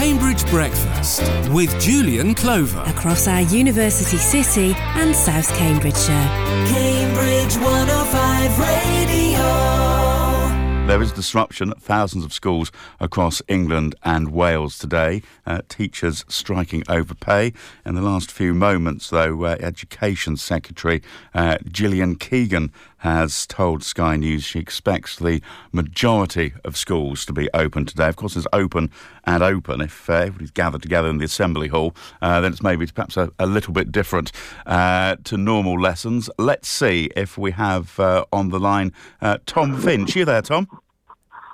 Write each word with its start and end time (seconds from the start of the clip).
Cambridge 0.00 0.46
Breakfast 0.46 1.20
with 1.50 1.78
Julian 1.78 2.34
Clover. 2.34 2.82
across 2.86 3.28
our 3.28 3.42
university 3.42 4.16
city 4.16 4.74
and 4.94 5.14
South 5.14 5.54
Cambridgeshire. 5.58 6.26
Cambridge 6.72 7.56
105 7.58 8.58
Radio. 8.58 9.80
There 10.86 11.02
is 11.02 11.12
disruption 11.12 11.70
at 11.70 11.82
thousands 11.82 12.24
of 12.24 12.32
schools 12.32 12.72
across 12.98 13.42
England 13.46 13.94
and 14.02 14.32
Wales 14.32 14.78
today. 14.78 15.22
Uh, 15.46 15.60
teachers 15.68 16.24
striking 16.28 16.82
over 16.88 17.14
pay. 17.14 17.52
In 17.84 17.94
the 17.94 18.00
last 18.00 18.32
few 18.32 18.54
moments, 18.54 19.10
though, 19.10 19.44
uh, 19.44 19.56
Education 19.60 20.38
Secretary 20.38 21.02
uh, 21.34 21.58
Gillian 21.70 22.16
Keegan 22.16 22.72
has 23.00 23.46
told 23.46 23.82
Sky 23.82 24.16
News 24.16 24.44
she 24.44 24.58
expects 24.58 25.16
the 25.16 25.42
majority 25.72 26.52
of 26.64 26.76
schools 26.76 27.24
to 27.26 27.32
be 27.32 27.48
open 27.54 27.86
today. 27.86 28.08
Of 28.08 28.16
course, 28.16 28.36
it's 28.36 28.46
open 28.52 28.90
and 29.24 29.42
open. 29.42 29.80
If 29.80 30.08
uh, 30.08 30.14
everybody's 30.14 30.50
gathered 30.50 30.82
together 30.82 31.08
in 31.08 31.18
the 31.18 31.24
Assembly 31.24 31.68
Hall, 31.68 31.94
uh, 32.20 32.40
then 32.40 32.52
it's 32.52 32.62
maybe 32.62 32.86
perhaps 32.86 33.16
a, 33.16 33.30
a 33.38 33.46
little 33.46 33.72
bit 33.72 33.90
different 33.90 34.32
uh, 34.66 35.16
to 35.24 35.36
normal 35.36 35.80
lessons. 35.80 36.28
Let's 36.38 36.68
see 36.68 37.10
if 37.16 37.38
we 37.38 37.52
have 37.52 37.98
uh, 37.98 38.24
on 38.32 38.50
the 38.50 38.60
line 38.60 38.92
uh, 39.20 39.38
Tom 39.46 39.80
Finch. 39.80 40.14
You 40.14 40.24
there, 40.24 40.42
Tom? 40.42 40.68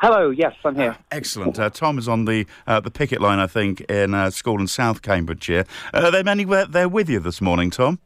Hello, 0.00 0.28
yes, 0.28 0.54
I'm 0.62 0.74
here. 0.74 0.96
Excellent. 1.10 1.58
Uh, 1.58 1.70
Tom 1.70 1.96
is 1.96 2.06
on 2.06 2.26
the 2.26 2.46
uh, 2.66 2.80
the 2.80 2.90
picket 2.90 3.20
line, 3.20 3.38
I 3.38 3.46
think, 3.46 3.80
in 3.82 4.12
a 4.12 4.30
school 4.30 4.60
in 4.60 4.66
South 4.66 5.00
Cambridgeshire. 5.00 5.64
Uh, 5.94 6.02
are 6.04 6.10
there 6.10 6.22
many 6.22 6.44
there 6.44 6.88
with 6.88 7.08
you 7.08 7.18
this 7.18 7.40
morning, 7.40 7.70
Tom? 7.70 7.98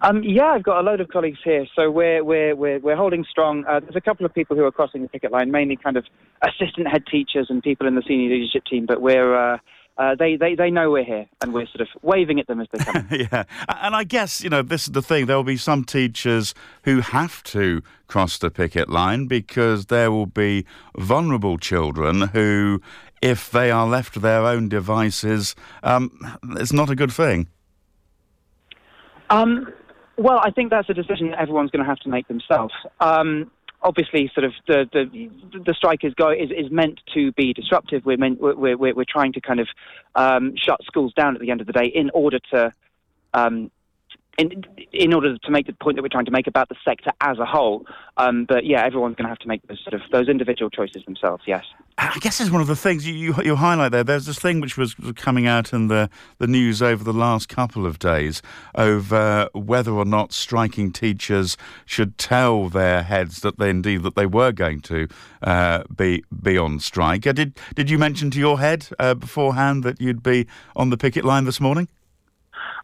Um, 0.00 0.22
yeah, 0.22 0.46
I've 0.46 0.62
got 0.62 0.80
a 0.80 0.82
load 0.82 1.00
of 1.00 1.08
colleagues 1.08 1.38
here, 1.44 1.66
so 1.74 1.90
we're 1.90 2.22
we're 2.22 2.54
we're, 2.54 2.78
we're 2.78 2.96
holding 2.96 3.24
strong. 3.30 3.64
Uh, 3.66 3.80
there's 3.80 3.96
a 3.96 4.00
couple 4.00 4.26
of 4.26 4.34
people 4.34 4.56
who 4.56 4.64
are 4.64 4.72
crossing 4.72 5.02
the 5.02 5.08
picket 5.08 5.32
line, 5.32 5.50
mainly 5.50 5.76
kind 5.76 5.96
of 5.96 6.04
assistant 6.42 6.88
head 6.88 7.04
teachers 7.10 7.46
and 7.48 7.62
people 7.62 7.86
in 7.86 7.94
the 7.94 8.02
senior 8.06 8.30
leadership 8.30 8.64
team. 8.64 8.86
But 8.86 9.00
we're 9.00 9.54
uh, 9.54 9.58
uh, 9.98 10.14
they 10.14 10.36
they 10.36 10.54
they 10.54 10.70
know 10.70 10.90
we're 10.90 11.04
here, 11.04 11.26
and 11.40 11.54
we're 11.54 11.66
sort 11.66 11.80
of 11.80 11.88
waving 12.02 12.38
at 12.38 12.46
them 12.46 12.60
as 12.60 12.66
they 12.70 12.84
come. 12.84 13.08
yeah, 13.10 13.44
and 13.68 13.96
I 13.96 14.04
guess 14.04 14.42
you 14.42 14.50
know 14.50 14.60
this 14.60 14.86
is 14.86 14.92
the 14.92 15.00
thing. 15.00 15.26
There 15.26 15.36
will 15.36 15.44
be 15.44 15.56
some 15.56 15.84
teachers 15.84 16.54
who 16.82 17.00
have 17.00 17.42
to 17.44 17.82
cross 18.06 18.36
the 18.36 18.50
picket 18.50 18.90
line 18.90 19.26
because 19.26 19.86
there 19.86 20.10
will 20.10 20.26
be 20.26 20.66
vulnerable 20.98 21.56
children 21.56 22.28
who, 22.28 22.82
if 23.22 23.50
they 23.50 23.70
are 23.70 23.86
left 23.86 24.14
to 24.14 24.20
their 24.20 24.44
own 24.44 24.68
devices, 24.68 25.54
um, 25.82 26.10
it's 26.58 26.74
not 26.74 26.90
a 26.90 26.94
good 26.94 27.12
thing. 27.12 27.48
Um, 29.30 29.72
well, 30.16 30.40
I 30.42 30.50
think 30.50 30.70
that's 30.70 30.88
a 30.88 30.94
decision 30.94 31.30
that 31.30 31.40
everyone's 31.40 31.70
going 31.70 31.84
to 31.84 31.88
have 31.88 31.98
to 32.00 32.08
make 32.08 32.26
themselves. 32.28 32.74
Um, 33.00 33.50
obviously, 33.82 34.30
sort 34.34 34.44
of 34.44 34.52
the 34.66 34.88
the, 34.92 35.60
the 35.64 35.74
strike 35.74 36.04
is, 36.04 36.14
go, 36.14 36.30
is 36.30 36.50
is 36.50 36.70
meant 36.70 37.00
to 37.14 37.32
be 37.32 37.52
disruptive. 37.52 38.04
We're 38.04 38.16
meant 38.16 38.40
we're 38.40 38.76
we're, 38.76 38.94
we're 38.94 39.04
trying 39.08 39.32
to 39.34 39.40
kind 39.40 39.60
of 39.60 39.68
um, 40.14 40.54
shut 40.56 40.80
schools 40.84 41.12
down 41.14 41.34
at 41.34 41.40
the 41.40 41.50
end 41.50 41.60
of 41.60 41.66
the 41.66 41.72
day 41.72 41.86
in 41.86 42.10
order 42.10 42.38
to. 42.52 42.72
Um, 43.34 43.70
in, 44.38 44.64
in 44.92 45.14
order 45.14 45.36
to 45.38 45.50
make 45.50 45.66
the 45.66 45.72
point 45.72 45.96
that 45.96 46.02
we're 46.02 46.08
trying 46.08 46.26
to 46.26 46.30
make 46.30 46.46
about 46.46 46.68
the 46.68 46.76
sector 46.84 47.10
as 47.20 47.38
a 47.38 47.46
whole, 47.46 47.86
um, 48.16 48.44
but 48.44 48.64
yeah, 48.64 48.84
everyone's 48.84 49.16
going 49.16 49.24
to 49.24 49.28
have 49.28 49.38
to 49.38 49.48
make 49.48 49.66
those 49.66 49.80
sort 49.82 49.94
of 49.94 50.02
those 50.10 50.28
individual 50.28 50.70
choices 50.70 51.04
themselves. 51.04 51.42
Yes. 51.46 51.64
I 51.98 52.18
guess 52.20 52.40
it's 52.40 52.50
one 52.50 52.60
of 52.60 52.66
the 52.66 52.76
things 52.76 53.06
you, 53.06 53.14
you, 53.14 53.34
you 53.42 53.56
highlight 53.56 53.92
there. 53.92 54.04
There's 54.04 54.26
this 54.26 54.38
thing 54.38 54.60
which 54.60 54.76
was 54.76 54.94
coming 55.16 55.46
out 55.46 55.72
in 55.72 55.88
the, 55.88 56.10
the 56.38 56.46
news 56.46 56.82
over 56.82 57.02
the 57.02 57.12
last 57.12 57.48
couple 57.48 57.86
of 57.86 57.98
days 57.98 58.42
over 58.74 59.48
whether 59.54 59.92
or 59.92 60.04
not 60.04 60.34
striking 60.34 60.92
teachers 60.92 61.56
should 61.86 62.18
tell 62.18 62.68
their 62.68 63.02
heads 63.02 63.40
that 63.40 63.58
they 63.58 63.70
indeed 63.70 64.02
that 64.02 64.14
they 64.14 64.26
were 64.26 64.52
going 64.52 64.80
to 64.80 65.08
uh, 65.42 65.84
be 65.94 66.22
be 66.42 66.58
on 66.58 66.80
strike. 66.80 67.26
Uh, 67.26 67.32
did 67.32 67.58
did 67.74 67.88
you 67.88 67.96
mention 67.96 68.30
to 68.30 68.38
your 68.38 68.58
head 68.58 68.88
uh, 68.98 69.14
beforehand 69.14 69.82
that 69.84 70.00
you'd 70.00 70.22
be 70.22 70.46
on 70.74 70.90
the 70.90 70.98
picket 70.98 71.24
line 71.24 71.44
this 71.44 71.60
morning? 71.60 71.88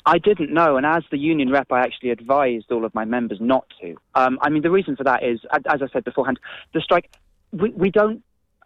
I 0.04 0.18
didn't 0.18 0.52
know, 0.52 0.76
and 0.76 0.84
as 0.84 1.04
the 1.10 1.18
union 1.18 1.50
rep, 1.50 1.70
I 1.70 1.80
actually 1.80 2.10
advised 2.10 2.72
all 2.72 2.84
of 2.84 2.94
my 2.94 3.04
members 3.04 3.38
not 3.40 3.66
to. 3.80 3.96
Um, 4.14 4.38
I 4.42 4.48
mean, 4.50 4.62
the 4.62 4.70
reason 4.70 4.96
for 4.96 5.04
that 5.04 5.22
is, 5.22 5.40
as 5.52 5.80
I 5.82 5.86
said 5.92 6.04
beforehand, 6.04 6.40
the 6.74 6.80
strike. 6.80 7.10
We, 7.52 7.70
we 7.70 7.90
don't. 7.90 8.22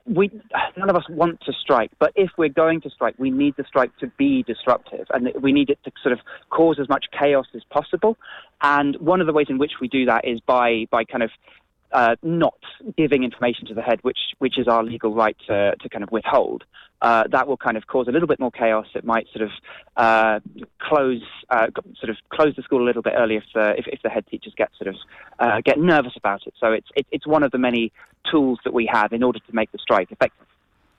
We 0.07 0.31
none 0.77 0.89
of 0.89 0.95
us 0.95 1.03
want 1.09 1.41
to 1.47 1.53
strike, 1.53 1.91
but 1.99 2.13
if 2.15 2.31
we're 2.39 2.49
going 2.49 2.81
to 2.83 2.91
strike, 2.91 3.17
we 3.19 3.31
need 3.31 3.55
the 3.57 3.65
strike 3.65 3.91
to 3.99 4.07
be 4.17 4.45
disruptive, 4.45 5.07
and 5.13 5.31
we 5.43 5.53
need 5.53 5.69
it 5.69 5.81
to 5.85 5.91
sort 6.01 6.13
of 6.13 6.21
cause 6.49 6.79
as 6.81 6.89
much 6.89 7.07
chaos 7.19 7.47
as 7.55 7.65
possible. 7.65 8.17
And 8.63 8.97
one 9.01 9.21
of 9.21 9.27
the 9.27 9.33
ways 9.33 9.49
in 9.51 9.59
which 9.59 9.73
we 9.81 9.89
do 9.89 10.07
that 10.07 10.25
is 10.25 10.39
by 10.41 10.87
by 10.93 11.05
kind 11.05 11.25
of 11.25 11.31
uh, 11.97 12.15
not 12.23 12.59
giving 12.99 13.25
information 13.25 13.65
to 13.67 13.75
the 13.75 13.81
head, 13.81 13.99
which 14.03 14.19
which 14.39 14.59
is 14.59 14.69
our 14.69 14.85
legal 14.85 15.15
right 15.15 15.37
to, 15.47 15.75
to 15.81 15.89
kind 15.89 16.05
of 16.05 16.11
withhold. 16.13 16.63
Uh, 17.01 17.25
that 17.31 17.49
will 17.49 17.57
kind 17.57 17.77
of 17.79 17.87
cause 17.87 18.07
a 18.07 18.11
little 18.11 18.29
bit 18.29 18.39
more 18.39 18.51
chaos. 18.51 18.87
It 18.95 19.05
might 19.05 19.27
sort 19.35 19.49
of 19.49 19.51
uh, 19.97 20.41
close 20.79 21.23
uh, 21.49 21.69
sort 21.99 22.11
of 22.11 22.17
close 22.29 22.55
the 22.55 22.63
school 22.63 22.83
a 22.83 22.87
little 22.87 23.01
bit 23.01 23.15
early 23.17 23.37
if 23.37 23.45
the 23.55 23.75
if, 23.79 23.87
if 23.87 24.03
the 24.03 24.11
head 24.11 24.27
teachers 24.31 24.53
get 24.57 24.71
sort 24.79 24.89
of 24.89 24.97
uh, 25.39 25.61
get 25.65 25.79
nervous 25.79 26.13
about 26.17 26.47
it. 26.47 26.53
So 26.61 26.73
it's 26.73 26.89
it, 26.95 27.07
it's 27.11 27.27
one 27.27 27.43
of 27.43 27.51
the 27.51 27.59
many 27.59 27.93
tools 28.31 28.59
that 28.65 28.75
we 28.75 28.89
have 28.93 29.15
in 29.15 29.23
order 29.23 29.39
to 29.39 29.55
make 29.55 29.73
the 29.73 29.79
strike 29.79 30.13
effective. 30.13 30.47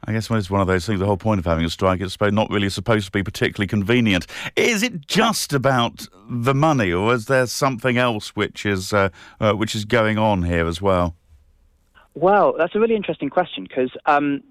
I 0.06 0.14
guess 0.14 0.30
it's 0.30 0.50
one 0.50 0.62
of 0.62 0.68
those 0.68 0.86
things, 0.86 1.00
the 1.00 1.06
whole 1.06 1.18
point 1.18 1.40
of 1.40 1.46
having 1.46 1.66
a 1.66 1.70
strike 1.70 2.02
is 2.02 2.18
not 2.22 2.50
really 2.50 2.70
supposed 2.70 3.06
to 3.08 3.12
be 3.12 3.24
particularly 3.24 3.68
convenient. 3.68 4.28
Is 4.56 4.84
it 4.84 5.08
just 5.08 5.54
about 5.54 6.08
the 6.30 6.54
money, 6.54 6.94
or 6.94 7.14
is 7.14 7.26
there 7.26 7.48
something 7.48 7.98
else 7.98 8.36
which 8.36 8.66
is 8.66 8.94
uh, 8.94 9.10
uh, 9.40 9.54
which 9.54 9.76
is 9.76 9.86
going 9.86 10.18
on 10.18 10.44
here 10.44 10.68
as 10.68 10.82
well? 10.82 11.16
Well, 12.14 12.56
that's 12.58 12.76
a 12.76 12.80
really 12.80 12.96
interesting 12.96 13.30
question 13.30 13.64
because 13.64 13.92
um, 14.06 14.44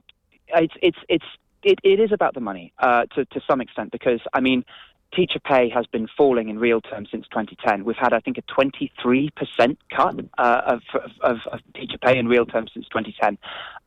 it's 0.49 0.75
it's 0.83 0.99
it's 1.09 1.25
it, 1.63 1.79
it 1.83 2.01
is 2.01 2.13
about 2.13 2.35
the 2.35 2.41
money 2.41 2.73
uh, 2.79 3.07
to 3.15 3.25
to 3.27 3.41
some 3.49 3.61
extent 3.61 3.93
because 3.93 4.21
I 4.33 4.41
mean. 4.41 4.65
Teacher 5.15 5.41
pay 5.41 5.69
has 5.71 5.87
been 5.87 6.09
falling 6.17 6.49
in 6.49 6.59
real 6.59 6.81
terms 6.81 7.09
since 7.11 7.27
2010. 7.29 7.85
We've 7.85 7.97
had, 7.97 8.13
I 8.13 8.21
think, 8.21 8.39
a 8.39 8.43
23% 8.43 9.31
cut 9.91 10.17
uh, 10.37 10.61
of, 10.67 10.81
of, 11.23 11.39
of 11.51 11.61
teacher 11.75 11.99
pay 11.99 12.19
in 12.19 12.27
real 12.27 12.45
terms 12.45 12.71
since 12.75 12.87
2010. 12.89 13.39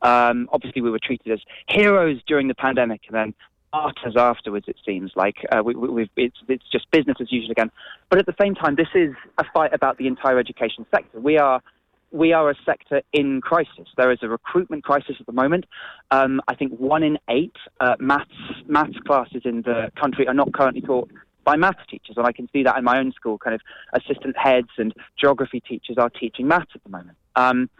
Um, 0.02 0.48
obviously, 0.52 0.82
we 0.82 0.90
were 0.90 0.98
treated 0.98 1.32
as 1.32 1.40
heroes 1.68 2.20
during 2.26 2.48
the 2.48 2.54
pandemic, 2.54 3.02
and 3.06 3.14
then 3.14 3.34
martyrs 3.72 4.16
afterwards. 4.16 4.66
It 4.68 4.76
seems 4.84 5.12
like 5.14 5.36
uh, 5.52 5.62
we, 5.64 5.74
we, 5.74 6.10
it's, 6.16 6.36
it's 6.48 6.68
just 6.70 6.90
business 6.90 7.16
as 7.20 7.30
usual 7.30 7.52
again. 7.52 7.70
But 8.08 8.18
at 8.18 8.26
the 8.26 8.34
same 8.40 8.54
time, 8.54 8.76
this 8.76 8.88
is 8.94 9.14
a 9.38 9.44
fight 9.54 9.72
about 9.72 9.98
the 9.98 10.06
entire 10.06 10.38
education 10.38 10.86
sector. 10.90 11.20
We 11.20 11.38
are 11.38 11.62
we 12.12 12.32
are 12.32 12.50
a 12.50 12.54
sector 12.64 13.02
in 13.12 13.40
crisis. 13.40 13.88
There 13.96 14.10
is 14.10 14.18
a 14.22 14.28
recruitment 14.28 14.84
crisis 14.84 15.16
at 15.20 15.26
the 15.26 15.32
moment. 15.32 15.66
Um, 16.10 16.40
I 16.48 16.54
think 16.54 16.72
one 16.78 17.02
in 17.02 17.18
eight 17.28 17.56
uh, 17.80 17.96
maths 17.98 18.30
maths 18.66 18.98
classes 19.06 19.42
in 19.44 19.62
the 19.62 19.92
country 20.00 20.26
are 20.26 20.34
not 20.34 20.52
currently 20.52 20.80
taught 20.80 21.10
by 21.44 21.56
maths 21.56 21.80
teachers, 21.88 22.16
and 22.16 22.26
I 22.26 22.32
can 22.32 22.48
see 22.52 22.62
that 22.64 22.76
in 22.76 22.84
my 22.84 22.98
own 22.98 23.12
school. 23.12 23.38
Kind 23.38 23.54
of 23.54 23.60
assistant 23.92 24.36
heads 24.36 24.68
and 24.76 24.92
geography 25.18 25.60
teachers 25.60 25.96
are 25.98 26.10
teaching 26.10 26.48
maths 26.48 26.72
at 26.74 26.82
the 26.82 26.90
moment. 26.90 27.16
Um, 27.36 27.70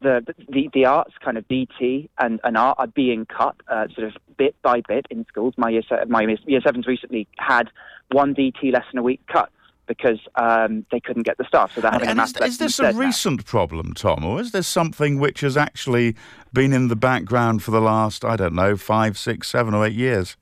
the, 0.00 0.24
the 0.48 0.70
the 0.72 0.84
arts, 0.84 1.14
kind 1.24 1.36
of 1.36 1.46
DT 1.48 2.08
and, 2.20 2.40
and 2.44 2.56
art, 2.56 2.76
are 2.78 2.86
being 2.86 3.26
cut 3.26 3.56
uh, 3.68 3.88
sort 3.94 4.06
of 4.06 4.16
bit 4.36 4.54
by 4.62 4.82
bit 4.86 5.06
in 5.10 5.24
schools. 5.26 5.54
My 5.56 5.70
year 5.70 5.82
se- 5.88 6.04
my 6.08 6.22
year 6.46 6.60
sevens 6.64 6.86
recently 6.86 7.26
had 7.38 7.70
one 8.12 8.34
DT 8.34 8.72
lesson 8.72 8.98
a 8.98 9.02
week 9.02 9.20
cut 9.26 9.50
because 9.88 10.20
um, 10.36 10.86
they 10.92 11.00
couldn't 11.00 11.24
get 11.24 11.38
the 11.38 11.44
staff, 11.44 11.72
so 11.74 11.80
they're 11.80 11.90
having 11.90 12.08
And 12.08 12.20
a 12.20 12.22
is, 12.22 12.36
is 12.36 12.58
this 12.58 12.78
a 12.78 12.84
instead 12.84 12.94
now. 12.98 13.06
recent 13.06 13.44
problem, 13.46 13.94
Tom, 13.94 14.24
or 14.24 14.40
is 14.40 14.52
this 14.52 14.68
something 14.68 15.18
which 15.18 15.40
has 15.40 15.56
actually 15.56 16.14
been 16.52 16.72
in 16.72 16.88
the 16.88 16.96
background 16.96 17.62
for 17.62 17.70
the 17.72 17.80
last, 17.80 18.24
I 18.24 18.36
don't 18.36 18.54
know, 18.54 18.76
five, 18.76 19.18
six, 19.18 19.48
seven, 19.48 19.74
or 19.74 19.86
eight 19.86 19.94
years? 19.94 20.36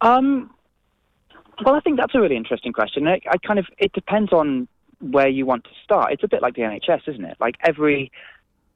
Um, 0.00 0.50
well, 1.64 1.74
I 1.74 1.80
think 1.80 1.98
that's 1.98 2.14
a 2.14 2.20
really 2.20 2.36
interesting 2.36 2.72
question. 2.72 3.06
I, 3.08 3.20
I 3.30 3.38
kind 3.38 3.58
of 3.58 3.66
it 3.78 3.92
depends 3.92 4.32
on 4.32 4.68
where 5.00 5.28
you 5.28 5.46
want 5.46 5.64
to 5.64 5.70
start. 5.82 6.12
It's 6.12 6.24
a 6.24 6.28
bit 6.28 6.42
like 6.42 6.54
the 6.54 6.62
NHS, 6.62 7.08
isn't 7.08 7.24
it? 7.24 7.36
Like 7.40 7.56
every 7.66 8.10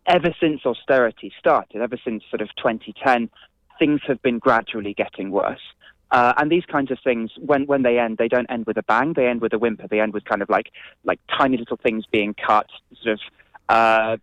ever 0.07 0.35
since 0.41 0.65
austerity 0.65 1.33
started, 1.39 1.83
ever 1.83 1.99
since 2.03 2.23
sort 2.31 2.41
of 2.41 2.49
2010, 2.57 3.29
things 3.79 4.01
have 4.07 4.21
been 4.23 4.39
gradually 4.39 4.95
getting 4.95 5.31
worse. 5.31 5.61
Uh, 6.11 6.33
and 6.39 6.51
these 6.51 6.65
kinds 6.65 6.91
of 6.91 6.99
things, 7.05 7.31
when, 7.39 7.67
when 7.67 7.83
they 7.83 7.99
end, 7.99 8.17
they 8.19 8.29
don't 8.29 8.51
end 8.51 8.67
with 8.67 8.79
a 8.79 8.83
bang. 8.83 9.13
They 9.13 9.27
end 9.27 9.41
with 9.41 9.53
a 9.53 9.59
whimper. 9.59 9.87
They 9.89 10.01
end 10.01 10.15
with 10.15 10.25
kind 10.25 10.41
of 10.41 10.49
like 10.49 10.73
like 11.05 11.21
tiny 11.37 11.59
little 11.59 11.77
things 11.77 12.05
being 12.11 12.35
cut, 12.35 12.67
sort 13.03 13.15
of 13.15 13.21
uh, 13.69 14.17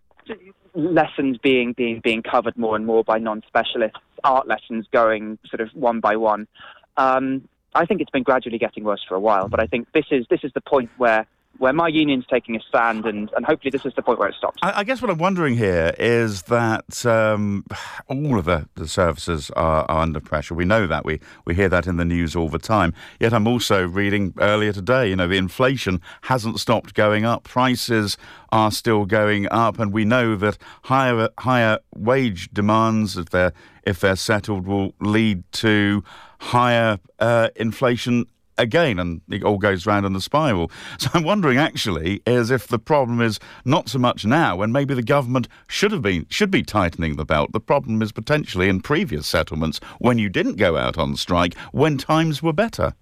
lessons 0.74 1.38
being 1.38 1.72
being 1.72 2.00
being 2.00 2.22
covered 2.22 2.56
more 2.56 2.74
and 2.76 2.86
more 2.86 3.04
by 3.04 3.18
non-specialists, 3.18 3.98
art 4.24 4.48
lessons 4.48 4.86
going 4.92 5.38
sort 5.48 5.60
of 5.60 5.68
one 5.74 6.00
by 6.00 6.16
one. 6.16 6.48
Um, 6.96 7.48
I 7.74 7.86
think 7.86 8.00
it's 8.00 8.10
been 8.10 8.22
gradually 8.22 8.58
getting 8.58 8.84
worse 8.84 9.04
for 9.06 9.14
a 9.14 9.20
while, 9.20 9.48
but 9.48 9.60
I 9.60 9.66
think 9.66 9.92
this 9.92 10.06
is 10.10 10.26
this 10.28 10.40
is 10.42 10.52
the 10.54 10.60
point 10.60 10.90
where 10.96 11.26
where 11.58 11.72
my 11.72 11.88
union's 11.88 12.24
taking 12.26 12.56
a 12.56 12.60
stand, 12.60 13.06
and, 13.06 13.30
and 13.36 13.44
hopefully 13.44 13.70
this 13.70 13.84
is 13.84 13.92
the 13.94 14.02
point 14.02 14.18
where 14.18 14.28
it 14.28 14.34
stops. 14.36 14.58
I, 14.62 14.80
I 14.80 14.84
guess 14.84 15.00
what 15.00 15.10
I'm 15.10 15.18
wondering 15.18 15.56
here 15.56 15.94
is 15.98 16.42
that 16.42 17.04
um, 17.06 17.64
all 18.08 18.38
of 18.38 18.44
the, 18.44 18.68
the 18.74 18.88
services 18.88 19.50
are, 19.50 19.84
are, 19.88 20.00
under 20.00 20.20
pressure. 20.20 20.54
We 20.54 20.64
know 20.64 20.86
that. 20.86 21.04
We, 21.04 21.20
we 21.44 21.54
hear 21.54 21.68
that 21.68 21.86
in 21.86 21.96
the 21.96 22.04
news 22.04 22.36
all 22.36 22.48
the 22.48 22.58
time. 22.58 22.92
Yet 23.18 23.32
I'm 23.32 23.46
also 23.46 23.86
reading 23.86 24.34
earlier 24.38 24.72
today, 24.72 25.08
you 25.08 25.16
know, 25.16 25.26
the 25.26 25.36
inflation 25.36 26.00
hasn't 26.22 26.60
stopped 26.60 26.94
going 26.94 27.24
up. 27.24 27.44
Prices 27.44 28.16
are 28.52 28.70
still 28.70 29.04
going 29.04 29.48
up, 29.50 29.78
and 29.78 29.92
we 29.92 30.04
know 30.04 30.36
that 30.36 30.58
higher 30.84 31.28
higher 31.38 31.78
wage 31.94 32.48
demands, 32.52 33.16
if 33.16 33.30
they're 33.30 33.52
if 33.82 34.00
they're 34.00 34.16
settled, 34.16 34.66
will 34.66 34.94
lead 35.00 35.42
to 35.52 36.04
higher 36.40 36.98
uh, 37.18 37.48
inflation 37.56 38.26
again, 38.58 38.98
and 38.98 39.20
it 39.30 39.42
all 39.42 39.58
goes 39.58 39.86
round 39.86 40.06
in 40.06 40.12
the 40.12 40.20
spiral. 40.20 40.70
So 40.98 41.10
I'm 41.12 41.24
wondering, 41.24 41.58
actually, 41.58 42.22
as 42.26 42.50
if 42.50 42.68
the 42.68 42.78
problem 42.78 43.20
is 43.20 43.38
not 43.64 43.88
so 43.88 43.98
much 43.98 44.24
now, 44.24 44.56
when 44.56 44.72
maybe 44.72 44.94
the 44.94 45.02
government 45.02 45.46
should 45.68 45.92
have 45.92 46.02
been 46.02 46.26
should 46.30 46.50
be 46.50 46.62
tightening 46.62 47.16
the 47.16 47.24
belt. 47.24 47.52
The 47.52 47.60
problem 47.60 48.00
is 48.02 48.12
potentially 48.12 48.68
in 48.68 48.80
previous 48.80 49.26
settlements 49.26 49.78
when 49.98 50.18
you 50.18 50.28
didn't 50.28 50.56
go 50.56 50.76
out 50.76 50.96
on 50.96 51.16
strike 51.16 51.54
when 51.72 51.98
times 51.98 52.42
were 52.42 52.52
better. 52.52 52.94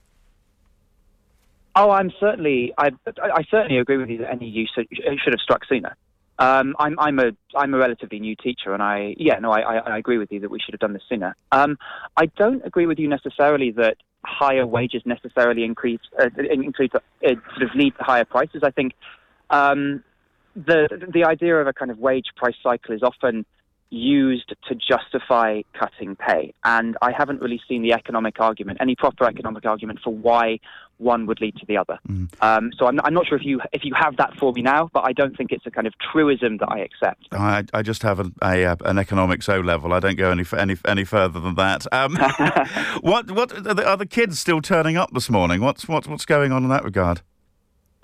Oh, 1.76 1.90
I'm 1.90 2.12
certainly, 2.20 2.72
I, 2.78 2.90
I 3.18 3.44
certainly 3.50 3.78
agree 3.78 3.96
with 3.96 4.08
you 4.08 4.18
that 4.18 4.40
NEU 4.40 4.66
should, 4.74 4.86
should 4.90 5.32
have 5.32 5.40
struck 5.40 5.64
sooner. 5.64 5.96
Um, 6.38 6.74
I'm, 6.78 6.98
I'm 6.98 7.18
a, 7.18 7.30
I'm 7.54 7.74
a 7.74 7.78
relatively 7.78 8.18
new 8.18 8.34
teacher, 8.34 8.74
and 8.74 8.82
I, 8.82 9.14
yeah, 9.18 9.38
no, 9.38 9.52
I, 9.52 9.60
I, 9.60 9.76
I 9.76 9.98
agree 9.98 10.18
with 10.18 10.32
you 10.32 10.40
that 10.40 10.50
we 10.50 10.58
should 10.58 10.74
have 10.74 10.80
done 10.80 10.92
this 10.92 11.02
sooner. 11.08 11.36
Um, 11.52 11.78
I 12.16 12.26
don't 12.26 12.64
agree 12.64 12.86
with 12.86 12.98
you 12.98 13.08
necessarily 13.08 13.70
that 13.72 13.96
higher 14.24 14.66
wages 14.66 15.02
necessarily 15.04 15.64
increase, 15.64 16.00
uh, 16.18 16.28
increase, 16.50 16.90
uh, 16.94 17.00
sort 17.20 17.62
of 17.62 17.74
lead 17.74 17.96
to 17.98 18.02
higher 18.02 18.24
prices. 18.24 18.62
I 18.64 18.70
think 18.70 18.94
um, 19.50 20.02
the, 20.56 20.88
the 21.12 21.24
idea 21.24 21.56
of 21.56 21.66
a 21.66 21.72
kind 21.72 21.90
of 21.90 21.98
wage 21.98 22.26
price 22.36 22.56
cycle 22.62 22.94
is 22.94 23.02
often 23.02 23.44
used 23.94 24.54
to 24.68 24.74
justify 24.74 25.62
cutting 25.78 26.16
pay. 26.16 26.52
And 26.64 26.96
I 27.00 27.12
haven't 27.12 27.40
really 27.40 27.60
seen 27.68 27.82
the 27.82 27.92
economic 27.92 28.40
argument, 28.40 28.78
any 28.80 28.96
proper 28.96 29.24
economic 29.24 29.64
argument 29.64 30.00
for 30.02 30.12
why 30.12 30.58
one 30.98 31.26
would 31.26 31.40
lead 31.40 31.56
to 31.56 31.66
the 31.66 31.76
other. 31.76 31.98
Mm. 32.08 32.28
Um, 32.40 32.70
so 32.78 32.86
I'm, 32.86 33.00
I'm, 33.02 33.14
not 33.14 33.26
sure 33.26 33.36
if 33.36 33.44
you 33.44 33.60
if 33.72 33.84
you 33.84 33.94
have 33.94 34.16
that 34.16 34.34
for 34.38 34.52
me 34.52 34.62
now, 34.62 34.90
but 34.92 35.04
I 35.04 35.12
don't 35.12 35.36
think 35.36 35.50
it's 35.50 35.66
a 35.66 35.70
kind 35.70 35.86
of 35.86 35.94
truism 35.98 36.58
that 36.58 36.68
I 36.70 36.78
accept. 36.80 37.26
I, 37.32 37.64
I 37.72 37.82
just 37.82 38.02
have 38.02 38.20
an, 38.20 38.34
a, 38.42 38.64
uh, 38.64 38.76
an 38.84 38.98
economics 38.98 39.48
O 39.48 39.58
level. 39.60 39.92
I 39.92 40.00
don't 40.00 40.16
go 40.16 40.30
any 40.30 40.44
any 40.56 40.76
any 40.86 41.04
further 41.04 41.40
than 41.40 41.56
that. 41.56 41.86
Um, 41.92 42.16
what 43.00 43.30
what 43.30 43.52
are 43.52 43.74
the, 43.74 43.86
are 43.86 43.96
the 43.96 44.06
kids 44.06 44.38
still 44.38 44.60
turning 44.60 44.96
up 44.96 45.12
this 45.12 45.28
morning? 45.28 45.60
What's 45.60 45.88
what's 45.88 46.06
what's 46.06 46.24
going 46.24 46.52
on 46.52 46.62
in 46.62 46.70
that 46.70 46.84
regard? 46.84 47.22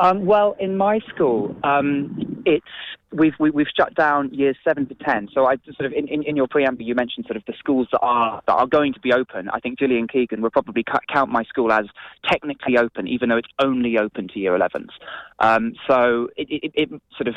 Um, 0.00 0.25
well, 0.25 0.56
in 0.58 0.76
my 0.78 1.00
school, 1.14 1.54
um, 1.62 2.43
it's 2.46 2.64
we've 3.12 3.32
we, 3.38 3.48
have 3.48 3.54
we 3.54 3.62
have 3.62 3.72
shut 3.76 3.94
down 3.94 4.32
years 4.32 4.56
seven 4.64 4.86
to 4.86 4.94
ten. 4.94 5.28
So 5.34 5.46
I 5.46 5.56
sort 5.64 5.86
of 5.86 5.92
in, 5.92 6.08
in, 6.08 6.22
in, 6.22 6.36
your 6.36 6.46
preamble 6.46 6.82
you 6.82 6.94
mentioned 6.94 7.26
sort 7.26 7.36
of 7.36 7.44
the 7.46 7.54
schools 7.58 7.88
that 7.92 8.00
are 8.00 8.42
that 8.46 8.52
are 8.52 8.66
going 8.66 8.92
to 8.94 9.00
be 9.00 9.12
open. 9.12 9.48
I 9.50 9.60
think 9.60 9.78
Gillian 9.78 10.08
Keegan 10.08 10.40
will 10.40 10.50
probably 10.50 10.84
count 11.12 11.30
my 11.30 11.44
school 11.44 11.72
as 11.72 11.86
technically 12.24 12.78
open, 12.78 13.08
even 13.08 13.28
though 13.28 13.36
it's 13.36 13.48
only 13.58 13.98
open 13.98 14.28
to 14.28 14.38
year 14.38 14.56
11s. 14.56 14.90
Um, 15.38 15.74
so 15.88 16.28
it, 16.36 16.48
it, 16.50 16.72
it, 16.74 17.02
sort 17.16 17.28
of 17.28 17.34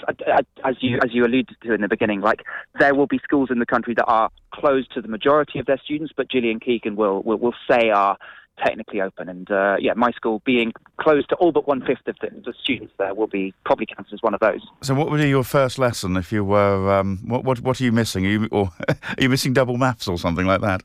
as 0.63 0.75
you 0.81 0.99
as 1.03 1.13
you 1.13 1.25
alluded 1.25 1.55
to 1.63 1.73
in 1.73 1.81
the 1.81 1.87
beginning, 1.87 2.21
like 2.21 2.41
there 2.79 2.93
will 2.93 3.07
be 3.07 3.19
schools 3.23 3.49
in 3.51 3.59
the 3.59 3.65
country 3.65 3.93
that 3.95 4.05
are 4.05 4.29
closed 4.53 4.93
to 4.93 5.01
the 5.01 5.07
majority 5.07 5.59
of 5.59 5.65
their 5.65 5.79
students, 5.83 6.13
but 6.15 6.29
Gillian 6.29 6.59
Keegan 6.59 6.95
will 6.95 7.23
will, 7.23 7.37
will 7.37 7.55
say 7.69 7.89
are 7.89 8.17
technically 8.57 9.01
open. 9.01 9.29
And 9.29 9.49
uh, 9.49 9.77
yeah, 9.79 9.93
my 9.95 10.11
school 10.11 10.41
being 10.45 10.73
closed 10.97 11.29
to 11.29 11.35
all 11.35 11.51
but 11.51 11.67
one 11.67 11.81
fifth 11.81 12.07
of 12.07 12.15
the, 12.21 12.29
the, 12.29 12.53
students 12.61 12.93
there 12.97 13.13
will 13.13 13.27
be 13.27 13.53
probably 13.65 13.85
counted 13.85 14.13
as 14.13 14.21
one 14.21 14.33
of 14.33 14.39
those. 14.39 14.61
So, 14.81 14.93
what 14.93 15.09
would 15.09 15.19
be 15.19 15.29
your 15.29 15.43
first 15.43 15.79
lesson 15.79 16.17
if 16.17 16.31
you 16.31 16.43
were? 16.43 16.93
Um, 16.93 17.19
what, 17.25 17.43
what 17.43 17.59
what 17.61 17.81
are 17.81 17.83
you 17.83 17.91
missing? 17.91 18.25
Are 18.25 18.29
you 18.29 18.47
or 18.51 18.71
are 18.89 18.95
you 19.17 19.29
missing 19.29 19.53
double 19.53 19.77
maths 19.77 20.07
or 20.07 20.17
something 20.17 20.45
like 20.45 20.61
that? 20.61 20.83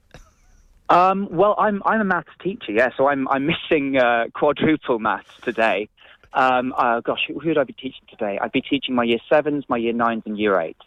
Um, 0.88 1.29
well, 1.31 1.55
I'm 1.59 1.82
I'm 1.85 2.00
a 2.00 2.05
maths 2.05 2.31
teacher, 2.43 2.73
yeah, 2.73 2.88
so 2.97 3.09
I'm 3.09 3.29
I'm 3.29 3.47
missing 3.47 3.99
uh, 3.99 4.26
quadruple 4.35 4.99
maths 4.99 5.31
today. 5.43 5.88
Um, 6.32 6.75
uh, 6.76 7.00
gosh, 7.00 7.21
who, 7.26 7.38
who 7.38 7.49
would 7.49 7.59
I 7.59 7.64
be 7.64 7.73
teaching 7.73 8.03
today? 8.09 8.38
I'd 8.41 8.53
be 8.53 8.61
teaching 8.61 8.94
my 8.94 9.03
year 9.03 9.19
sevens, 9.29 9.64
my 9.69 9.76
year 9.76 9.93
nines, 9.93 10.23
and 10.26 10.38
year 10.38 10.61
eights. 10.61 10.81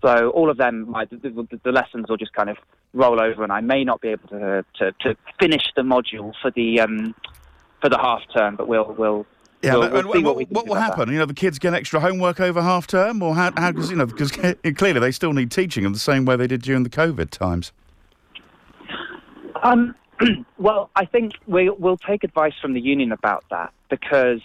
So 0.00 0.30
all 0.30 0.48
of 0.48 0.56
them, 0.58 0.88
my, 0.90 1.06
the, 1.06 1.48
the, 1.64 1.72
lessons 1.72 2.06
will 2.08 2.16
just 2.16 2.32
kind 2.32 2.48
of 2.48 2.56
roll 2.92 3.20
over, 3.20 3.42
and 3.42 3.52
I 3.52 3.60
may 3.60 3.82
not 3.82 4.00
be 4.00 4.08
able 4.08 4.28
to 4.28 4.64
to, 4.76 4.92
to 5.00 5.16
finish 5.40 5.64
the 5.74 5.82
module 5.82 6.32
for 6.40 6.52
the 6.52 6.80
um, 6.80 7.14
for 7.80 7.88
the 7.88 7.98
half 7.98 8.22
term, 8.34 8.56
but 8.56 8.68
we'll 8.68 8.94
we'll. 8.96 9.26
Yeah, 9.60 9.74
we'll, 9.74 9.90
we'll 9.90 10.22
what, 10.22 10.36
what, 10.36 10.50
what 10.50 10.68
will 10.68 10.76
happen? 10.76 11.08
That. 11.08 11.12
You 11.12 11.18
know, 11.18 11.26
the 11.26 11.34
kids 11.34 11.58
get 11.58 11.74
extra 11.74 11.98
homework 11.98 12.38
over 12.38 12.62
half 12.62 12.86
term, 12.86 13.22
or 13.22 13.34
how? 13.34 13.50
Because 13.50 13.90
you 13.90 13.96
know, 13.96 14.06
because 14.06 14.30
clearly 14.76 15.00
they 15.00 15.10
still 15.10 15.32
need 15.32 15.50
teaching 15.50 15.84
in 15.84 15.92
the 15.92 15.98
same 15.98 16.24
way 16.24 16.36
they 16.36 16.46
did 16.46 16.62
during 16.62 16.84
the 16.84 16.90
COVID 16.90 17.30
times. 17.30 17.72
Um, 19.62 19.96
well, 20.58 20.90
I 20.96 21.04
think 21.04 21.32
we, 21.46 21.70
we'll 21.70 21.96
take 21.96 22.24
advice 22.24 22.54
from 22.60 22.74
the 22.74 22.80
union 22.80 23.12
about 23.12 23.44
that 23.50 23.72
because 23.90 24.40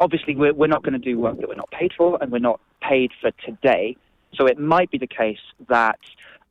obviously 0.00 0.36
we're, 0.36 0.54
we're 0.54 0.66
not 0.66 0.82
going 0.82 0.92
to 0.92 0.98
do 0.98 1.18
work 1.18 1.38
that 1.40 1.48
we're 1.48 1.54
not 1.54 1.70
paid 1.70 1.92
for, 1.96 2.18
and 2.22 2.30
we're 2.30 2.38
not 2.38 2.60
paid 2.80 3.10
for 3.20 3.30
today. 3.44 3.96
So 4.36 4.46
it 4.46 4.58
might 4.58 4.90
be 4.90 4.98
the 4.98 5.06
case 5.06 5.38
that 5.68 5.98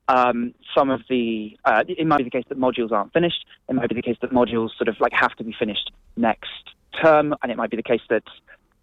um, 0.07 0.53
some 0.75 0.89
of 0.89 1.01
the 1.09 1.57
uh, 1.65 1.83
it 1.87 2.05
might 2.05 2.17
be 2.17 2.23
the 2.25 2.29
case 2.29 2.45
that 2.49 2.59
modules 2.59 2.91
aren't 2.91 3.13
finished. 3.13 3.45
It 3.69 3.73
might 3.73 3.89
be 3.89 3.95
the 3.95 4.01
case 4.01 4.17
that 4.21 4.31
modules 4.31 4.69
sort 4.77 4.87
of 4.87 4.99
like 4.99 5.13
have 5.13 5.33
to 5.35 5.43
be 5.43 5.55
finished 5.57 5.91
next 6.17 6.75
term, 7.01 7.33
and 7.41 7.51
it 7.51 7.57
might 7.57 7.69
be 7.69 7.77
the 7.77 7.83
case 7.83 8.01
that 8.09 8.23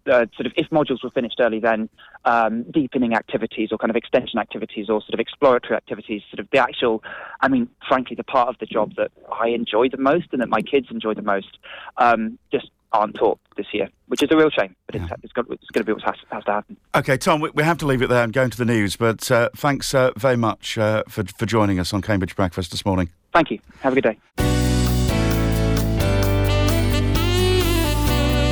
uh, 0.07 0.25
sort 0.35 0.45
of 0.45 0.53
if 0.55 0.69
modules 0.69 1.03
were 1.03 1.11
finished 1.11 1.39
early, 1.39 1.59
then 1.59 1.89
um, 2.25 2.63
deepening 2.71 3.13
activities 3.13 3.69
or 3.71 3.77
kind 3.77 3.89
of 3.89 3.95
extension 3.95 4.39
activities 4.39 4.89
or 4.89 5.01
sort 5.01 5.13
of 5.13 5.19
exploratory 5.19 5.75
activities, 5.75 6.21
sort 6.29 6.39
of 6.39 6.47
the 6.51 6.57
actual, 6.57 7.03
I 7.41 7.47
mean, 7.47 7.69
frankly, 7.87 8.15
the 8.15 8.23
part 8.23 8.49
of 8.49 8.55
the 8.59 8.65
job 8.65 8.95
that 8.97 9.11
I 9.31 9.49
enjoy 9.49 9.89
the 9.89 9.97
most 9.97 10.27
and 10.31 10.41
that 10.41 10.49
my 10.49 10.61
kids 10.61 10.87
enjoy 10.89 11.13
the 11.13 11.21
most, 11.21 11.57
um, 11.97 12.39
just 12.51 12.69
aren't 12.93 13.15
taught 13.15 13.39
this 13.57 13.67
year, 13.73 13.89
which 14.07 14.21
is 14.23 14.29
a 14.31 14.37
real 14.37 14.49
shame. 14.49 14.75
But 14.87 14.95
yeah. 14.95 15.03
it's, 15.03 15.23
it's, 15.23 15.33
got, 15.33 15.45
it's 15.49 15.69
going 15.71 15.85
to 15.85 15.85
be 15.85 15.93
what 15.93 16.03
has, 16.03 16.15
has, 16.31 16.43
to 16.45 16.51
happen. 16.51 16.77
Okay, 16.95 17.17
Tom, 17.17 17.41
we, 17.41 17.49
we, 17.51 17.63
have 17.63 17.77
to 17.79 17.85
leave 17.85 18.01
it 18.01 18.09
there 18.09 18.23
and 18.23 18.33
go 18.33 18.43
into 18.43 18.57
the 18.57 18.65
news. 18.65 18.95
But 18.95 19.29
uh, 19.31 19.49
thanks 19.55 19.93
uh, 19.93 20.11
very 20.15 20.37
much 20.37 20.77
uh, 20.77 21.03
for, 21.07 21.23
for 21.23 21.45
joining 21.45 21.79
us 21.79 21.93
on 21.93 22.01
Cambridge 22.01 22.35
Breakfast 22.35 22.71
this 22.71 22.85
morning. 22.85 23.09
Thank 23.33 23.51
you. 23.51 23.59
Have 23.79 23.93
a 23.93 24.01
good 24.01 24.03
day. 24.03 24.17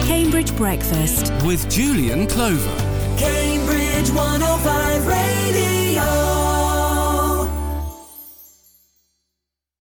Cambridge 0.07 0.55
Breakfast 0.55 1.31
with 1.45 1.69
Julian 1.69 2.27
Clover. 2.27 2.77
Cambridge 3.17 4.09
105 4.11 5.07
Radio. 5.07 5.28